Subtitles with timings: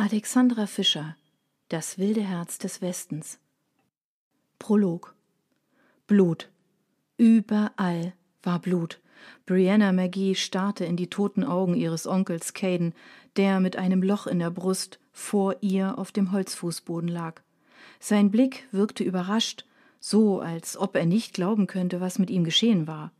[0.00, 1.16] Alexandra Fischer
[1.70, 3.40] Das wilde Herz des Westens
[4.60, 5.16] Prolog
[6.06, 6.50] Blut.
[7.16, 8.12] Überall
[8.44, 9.00] war Blut.
[9.44, 12.94] Brianna McGee starrte in die toten Augen ihres Onkels Caden,
[13.34, 17.42] der mit einem Loch in der Brust vor ihr auf dem Holzfußboden lag.
[17.98, 19.66] Sein Blick wirkte überrascht,
[19.98, 23.10] so als ob er nicht glauben könnte, was mit ihm geschehen war.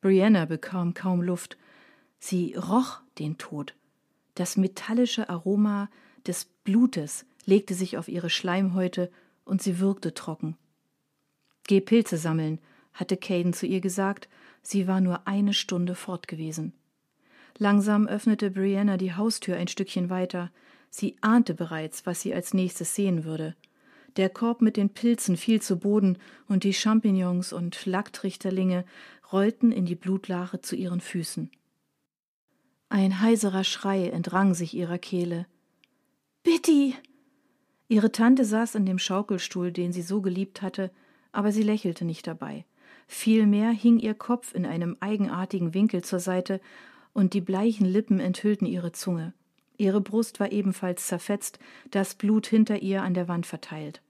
[0.00, 1.56] Brianna bekam kaum Luft.
[2.20, 3.74] Sie roch den Tod.
[4.36, 5.90] Das metallische Aroma
[6.26, 9.10] des Blutes legte sich auf ihre Schleimhäute
[9.44, 10.56] und sie wirkte trocken.
[11.66, 12.58] Geh Pilze sammeln,
[12.92, 14.28] hatte Caden zu ihr gesagt,
[14.62, 16.72] sie war nur eine Stunde fort gewesen.
[17.58, 20.50] Langsam öffnete Brianna die Haustür ein Stückchen weiter.
[20.90, 23.54] Sie ahnte bereits, was sie als nächstes sehen würde.
[24.16, 28.84] Der Korb mit den Pilzen fiel zu Boden und die Champignons und Lacktrichterlinge
[29.32, 31.50] rollten in die Blutlache zu ihren Füßen.
[32.90, 35.46] Ein heiserer Schrei entrang sich ihrer Kehle.
[36.42, 36.96] Bitty!
[37.88, 40.90] Ihre Tante saß in dem Schaukelstuhl, den sie so geliebt hatte,
[41.30, 42.64] aber sie lächelte nicht dabei.
[43.06, 46.60] Vielmehr hing ihr Kopf in einem eigenartigen Winkel zur Seite,
[47.12, 49.34] und die bleichen Lippen enthüllten ihre Zunge.
[49.76, 51.58] Ihre Brust war ebenfalls zerfetzt,
[51.90, 54.02] das Blut hinter ihr an der Wand verteilt.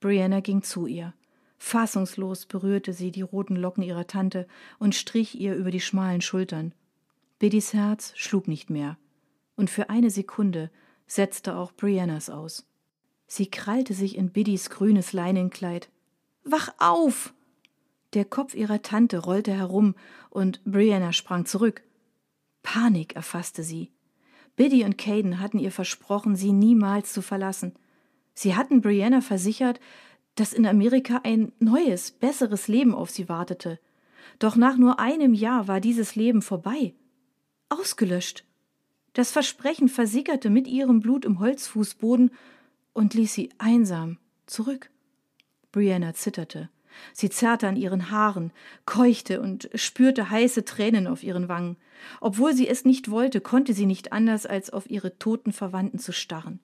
[0.00, 1.14] Brianna ging zu ihr.
[1.58, 4.46] Fassungslos berührte sie die roten Locken ihrer Tante
[4.78, 6.72] und strich ihr über die schmalen Schultern.
[7.38, 8.96] Biddys Herz schlug nicht mehr.
[9.56, 10.70] Und für eine Sekunde
[11.10, 12.66] setzte auch Briannas aus.
[13.26, 15.88] Sie krallte sich in Biddys grünes Leinenkleid.
[16.44, 17.34] Wach auf!
[18.12, 19.94] Der Kopf ihrer Tante rollte herum
[20.30, 21.82] und Brianna sprang zurück.
[22.62, 23.90] Panik erfasste sie.
[24.56, 27.74] Biddy und Caden hatten ihr versprochen, sie niemals zu verlassen.
[28.34, 29.80] Sie hatten Brianna versichert,
[30.34, 33.80] dass in Amerika ein neues, besseres Leben auf sie wartete.
[34.38, 36.94] Doch nach nur einem Jahr war dieses Leben vorbei.
[37.68, 38.44] Ausgelöscht.
[39.12, 42.30] Das Versprechen versickerte mit ihrem Blut im Holzfußboden
[42.92, 44.90] und ließ sie einsam zurück.
[45.72, 46.68] Brianna zitterte.
[47.12, 48.52] Sie zerrte an ihren Haaren,
[48.84, 51.76] keuchte und spürte heiße Tränen auf ihren Wangen.
[52.20, 56.12] Obwohl sie es nicht wollte, konnte sie nicht anders, als auf ihre toten Verwandten zu
[56.12, 56.60] starren.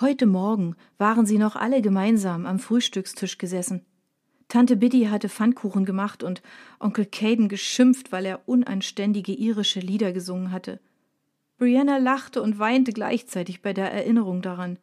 [0.00, 3.84] Heute Morgen waren sie noch alle gemeinsam am Frühstückstisch gesessen.
[4.48, 6.42] Tante Biddy hatte Pfannkuchen gemacht und
[6.78, 10.80] Onkel Caden geschimpft, weil er unanständige irische Lieder gesungen hatte.
[11.58, 14.78] Brianna lachte und weinte gleichzeitig bei der Erinnerung daran.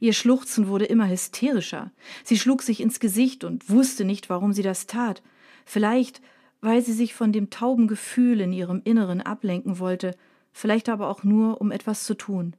[0.00, 1.92] Ihr Schluchzen wurde immer hysterischer.
[2.24, 5.22] Sie schlug sich ins Gesicht und wusste nicht, warum sie das tat.
[5.64, 6.20] Vielleicht,
[6.60, 10.16] weil sie sich von dem tauben Gefühl in ihrem Inneren ablenken wollte,
[10.52, 12.54] vielleicht aber auch nur, um etwas zu tun.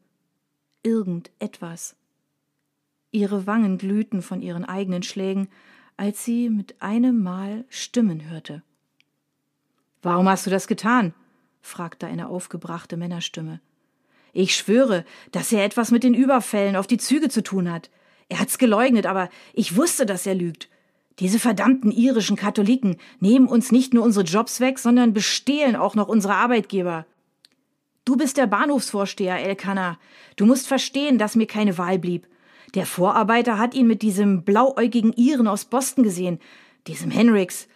[0.83, 1.95] Irgendetwas.
[3.11, 5.49] Ihre Wangen glühten von ihren eigenen Schlägen,
[5.97, 8.61] als sie mit einem Mal Stimmen hörte.
[10.01, 11.13] Warum hast du das getan?
[11.61, 13.59] Fragte eine aufgebrachte Männerstimme.
[14.33, 17.89] Ich schwöre, dass er etwas mit den Überfällen auf die Züge zu tun hat.
[18.29, 20.69] Er hat's geleugnet, aber ich wusste, dass er lügt.
[21.19, 26.07] Diese verdammten irischen Katholiken nehmen uns nicht nur unsere Jobs weg, sondern bestehlen auch noch
[26.07, 27.05] unsere Arbeitgeber.
[28.05, 29.97] Du bist der Bahnhofsvorsteher, Elkanah.
[30.35, 32.27] Du musst verstehen, dass mir keine Wahl blieb.
[32.75, 36.39] Der Vorarbeiter hat ihn mit diesem blauäugigen Iren aus Boston gesehen,
[36.85, 37.67] diesem Henricks.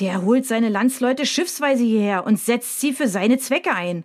[0.00, 4.04] Der holt seine Landsleute schiffsweise hierher und setzt sie für seine Zwecke ein.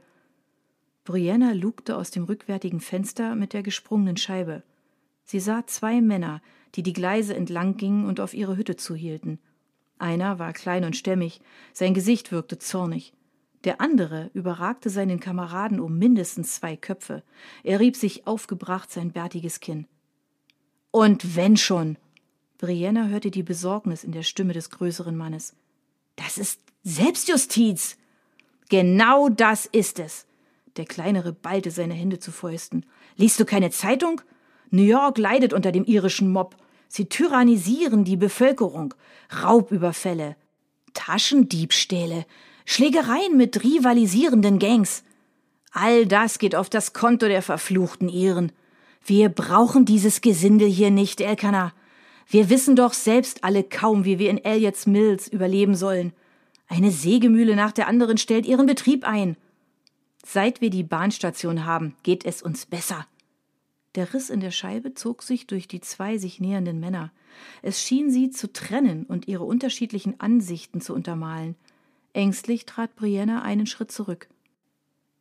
[1.06, 4.64] Brianna lugte aus dem rückwärtigen Fenster mit der gesprungenen Scheibe.
[5.24, 6.42] Sie sah zwei Männer,
[6.76, 9.40] die die Gleise entlang gingen und auf ihre Hütte zuhielten.
[9.98, 11.40] Einer war klein und stämmig,
[11.72, 13.14] sein Gesicht wirkte zornig.
[13.64, 17.24] Der andere überragte seinen Kameraden um mindestens zwei Köpfe.
[17.64, 19.88] Er rieb sich aufgebracht sein bärtiges Kinn.
[20.92, 21.98] Und wenn schon!
[22.58, 25.56] Brianna hörte die Besorgnis in der Stimme des größeren Mannes.
[26.16, 27.98] Das ist Selbstjustiz!
[28.70, 30.26] Genau das ist es!
[30.78, 32.86] Der kleinere ballte seine Hände zu Fäusten.
[33.16, 34.22] Liest du keine Zeitung?
[34.72, 36.56] New York leidet unter dem irischen Mob.
[36.88, 38.94] Sie tyrannisieren die Bevölkerung.
[39.42, 40.36] Raubüberfälle,
[40.94, 42.26] Taschendiebstähle,
[42.66, 45.04] Schlägereien mit rivalisierenden Gangs.
[45.72, 48.52] All das geht auf das Konto der verfluchten Iren.
[49.06, 51.74] Wir brauchen dieses Gesindel hier nicht, Elkanah.
[52.28, 56.14] Wir wissen doch selbst alle kaum, wie wir in Elliots Mills überleben sollen.
[56.68, 59.38] Eine Sägemühle nach der anderen stellt ihren Betrieb ein.
[60.26, 63.06] Seit wir die Bahnstation haben, geht es uns besser.
[63.94, 67.12] Der Riss in der Scheibe zog sich durch die zwei sich nähernden Männer.
[67.62, 71.56] Es schien sie zu trennen und ihre unterschiedlichen Ansichten zu untermalen.
[72.14, 74.28] Ängstlich trat Brianna einen Schritt zurück.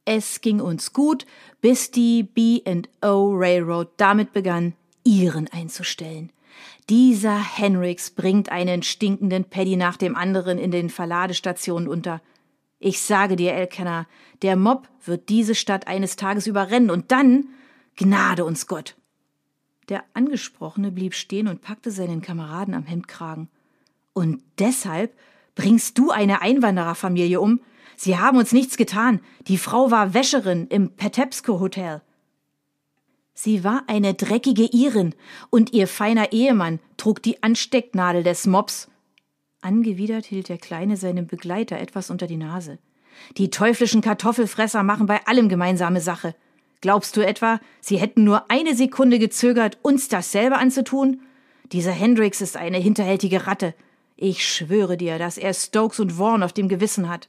[0.04, 1.24] Es ging uns gut,
[1.60, 4.74] bis die B&O Railroad damit begann,
[5.04, 6.30] ihren einzustellen.
[6.90, 12.20] Dieser Henricks bringt einen stinkenden Paddy nach dem anderen in den Verladestationen unter.
[12.78, 14.06] Ich sage dir, Elkanah,
[14.42, 17.48] der Mob wird diese Stadt eines Tages überrennen und dann,
[17.96, 18.96] Gnade uns Gott.
[19.88, 23.48] Der Angesprochene blieb stehen und packte seinen Kameraden am Hemdkragen.
[24.12, 25.16] Und deshalb
[25.54, 27.60] bringst du eine Einwandererfamilie um?
[27.96, 29.20] Sie haben uns nichts getan.
[29.46, 32.02] Die Frau war Wäscherin im Petepsko Hotel.
[33.34, 35.14] Sie war eine dreckige Irin
[35.50, 38.88] und ihr feiner Ehemann trug die Anstecknadel des Mobs.
[39.60, 42.78] Angewidert hielt der Kleine seinem Begleiter etwas unter die Nase.
[43.36, 46.34] Die teuflischen Kartoffelfresser machen bei allem gemeinsame Sache.
[46.80, 51.20] Glaubst du etwa, sie hätten nur eine Sekunde gezögert, uns dasselbe anzutun?
[51.72, 53.74] Dieser Hendrix ist eine hinterhältige Ratte.
[54.16, 57.28] Ich schwöre dir, dass er Stokes und Vaughan auf dem Gewissen hat.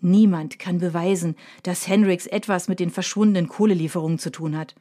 [0.00, 4.74] Niemand kann beweisen, dass Hendrix etwas mit den verschwundenen Kohlelieferungen zu tun hat.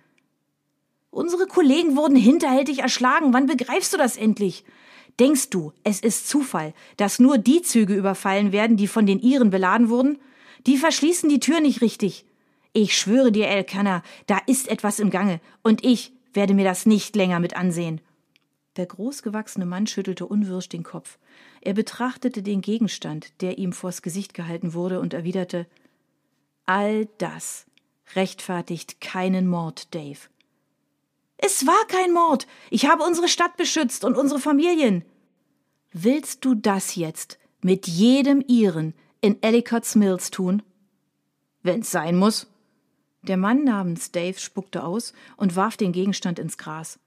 [1.16, 3.32] Unsere Kollegen wurden hinterhältig erschlagen.
[3.32, 4.66] Wann begreifst du das endlich?
[5.18, 9.50] Denkst du, es ist Zufall, dass nur die Züge überfallen werden, die von den Iren
[9.50, 10.18] beladen wurden?
[10.68, 12.26] Die verschließen die Tür nicht richtig.
[12.74, 17.16] Ich schwöre dir, Elkanah, da ist etwas im Gange, und ich werde mir das nicht
[17.16, 18.02] länger mit ansehen.
[18.76, 21.18] Der großgewachsene Mann schüttelte unwirsch den Kopf.
[21.62, 25.66] Er betrachtete den Gegenstand, der ihm vors Gesicht gehalten wurde, und erwiderte
[26.66, 27.68] All das
[28.16, 30.20] rechtfertigt keinen Mord, Dave.
[31.46, 32.48] Es war kein Mord.
[32.72, 35.06] Ich habe unsere Stadt beschützt und unsere Familien.
[35.94, 40.64] Willst du das jetzt mit jedem Iren in Ellicott's Mills tun?
[41.62, 42.48] Wenn's sein muss.
[43.22, 47.00] Der Mann namens Dave spuckte aus und warf den Gegenstand ins Gras.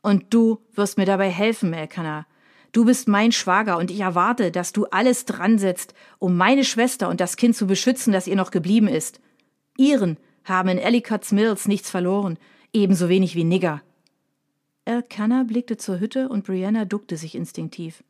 [0.00, 2.26] Und du wirst mir dabei helfen, Elkanah.
[2.72, 7.10] Du bist mein Schwager und ich erwarte, dass du alles dran setzt, um meine Schwester
[7.10, 9.20] und das Kind zu beschützen, das ihr noch geblieben ist.
[9.76, 12.38] Iren haben in Ellicott's Mills nichts verloren
[12.74, 13.82] ebenso wenig wie Nigger.
[14.84, 18.04] Elkanah blickte zur Hütte und Brianna duckte sich instinktiv.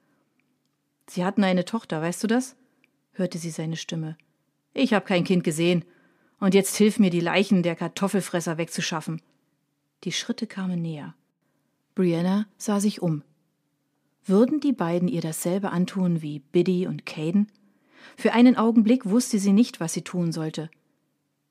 [1.08, 2.56] Sie hatten eine Tochter, weißt du das?
[3.12, 4.16] hörte sie seine Stimme.
[4.72, 5.84] Ich habe kein Kind gesehen.
[6.40, 9.22] Und jetzt hilf mir, die Leichen der Kartoffelfresser wegzuschaffen.
[10.02, 11.14] Die Schritte kamen näher.
[11.94, 13.22] Brianna sah sich um.
[14.26, 17.52] Würden die beiden ihr dasselbe antun wie Biddy und Caden?
[18.17, 20.70] Für einen Augenblick wusste sie nicht, was sie tun sollte.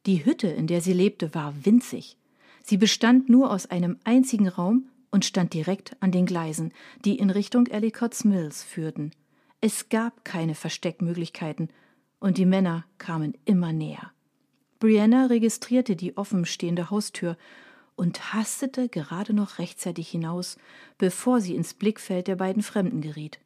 [0.05, 2.17] Die Hütte, in der sie lebte, war winzig.
[2.63, 6.71] Sie bestand nur aus einem einzigen Raum und stand direkt an den Gleisen,
[7.05, 9.11] die in Richtung Ellicott's Mills führten.
[9.61, 11.69] Es gab keine Versteckmöglichkeiten,
[12.19, 14.11] und die Männer kamen immer näher.
[14.79, 17.37] Brianna registrierte die offenstehende Haustür
[17.95, 20.57] und hastete gerade noch rechtzeitig hinaus,
[20.97, 23.39] bevor sie ins Blickfeld der beiden Fremden geriet.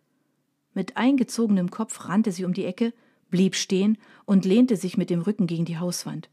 [0.73, 2.93] Mit eingezogenem Kopf rannte sie um die Ecke,
[3.31, 6.29] blieb stehen und lehnte sich mit dem Rücken gegen die Hauswand.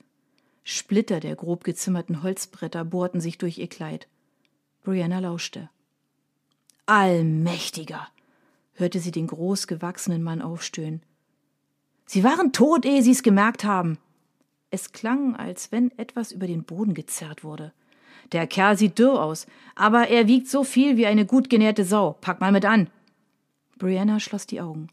[0.64, 4.08] Splitter der grob gezimmerten Holzbretter bohrten sich durch ihr Kleid.
[4.82, 5.70] Brianna lauschte.
[6.86, 8.08] Allmächtiger!
[8.72, 11.02] hörte sie den großgewachsenen Mann aufstöhnen.
[12.06, 13.98] Sie waren tot, ehe Sie es gemerkt haben.
[14.70, 17.72] Es klang, als wenn etwas über den Boden gezerrt wurde.
[18.32, 22.16] Der Kerl sieht dürr aus, aber er wiegt so viel wie eine gut genährte Sau.
[22.20, 22.90] Pack mal mit an.
[23.78, 24.88] Brianna schloss die Augen.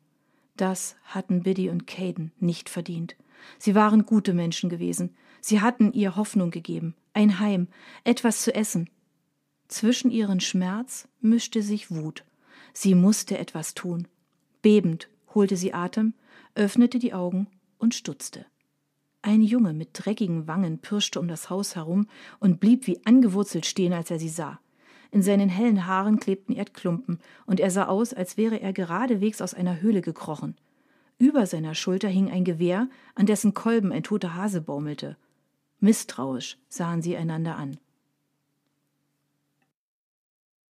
[0.58, 3.16] Das hatten Biddy und Caden nicht verdient.
[3.58, 5.16] Sie waren gute Menschen gewesen.
[5.42, 7.68] Sie hatten ihr Hoffnung gegeben, ein Heim,
[8.04, 8.90] etwas zu essen.
[9.68, 12.24] Zwischen ihren Schmerz mischte sich Wut.
[12.74, 14.08] Sie musste etwas tun.
[14.62, 16.14] Bebend holte sie Atem,
[16.56, 17.48] öffnete die Augen
[17.80, 18.46] und stutzte.
[19.24, 22.08] Ein Junge mit dreckigen Wangen pirschte um das Haus herum
[22.40, 24.60] und blieb wie angewurzelt stehen, als er sie sah.
[25.12, 29.54] In seinen hellen Haaren klebten Erdklumpen, und er sah aus, als wäre er geradewegs aus
[29.54, 30.56] einer Höhle gekrochen.
[31.18, 35.18] Über seiner Schulter hing ein Gewehr, an dessen Kolben ein toter Hase baumelte.
[35.82, 37.78] Misstrauisch sahen sie einander an.